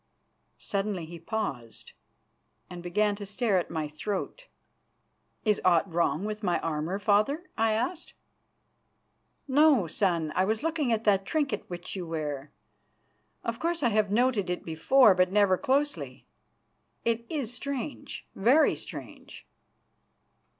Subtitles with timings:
[0.57, 1.91] Suddenly he paused,
[2.71, 4.47] and began to stare at my throat.
[5.45, 8.13] "Is aught wrong with my armour, Father?" I asked.
[9.47, 10.33] "No, son.
[10.35, 12.51] I was looking at that trinket which you wear.
[13.43, 16.25] Of course I have noted it before, but never closely.
[17.05, 19.45] It is strange, very strange!"